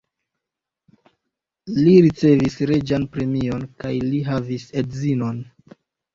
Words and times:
Li 1.75 1.93
ricevis 2.05 2.57
reĝan 2.73 3.07
premion 3.17 3.67
kaj 3.85 3.93
li 4.09 4.25
havis 4.33 4.67
edzinon. 4.85 5.41